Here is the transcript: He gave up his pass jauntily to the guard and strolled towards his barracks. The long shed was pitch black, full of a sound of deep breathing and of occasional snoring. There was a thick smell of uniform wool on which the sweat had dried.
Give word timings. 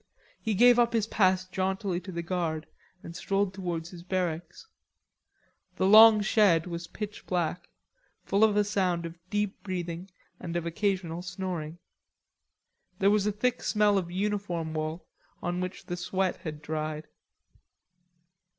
He 0.41 0.55
gave 0.55 0.79
up 0.79 0.93
his 0.93 1.05
pass 1.05 1.45
jauntily 1.45 1.99
to 1.99 2.11
the 2.11 2.23
guard 2.23 2.65
and 3.03 3.15
strolled 3.15 3.53
towards 3.53 3.91
his 3.91 4.01
barracks. 4.01 4.65
The 5.75 5.85
long 5.85 6.21
shed 6.21 6.65
was 6.65 6.87
pitch 6.87 7.27
black, 7.27 7.69
full 8.25 8.43
of 8.43 8.57
a 8.57 8.63
sound 8.63 9.05
of 9.05 9.19
deep 9.29 9.61
breathing 9.61 10.09
and 10.39 10.55
of 10.55 10.65
occasional 10.65 11.21
snoring. 11.21 11.77
There 12.97 13.11
was 13.11 13.27
a 13.27 13.31
thick 13.31 13.61
smell 13.61 13.99
of 13.99 14.09
uniform 14.09 14.73
wool 14.73 15.05
on 15.39 15.61
which 15.61 15.85
the 15.85 15.95
sweat 15.97 16.37
had 16.37 16.63
dried. 16.63 17.07